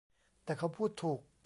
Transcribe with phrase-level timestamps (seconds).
[0.43, 1.19] แต่เขาพูดถูก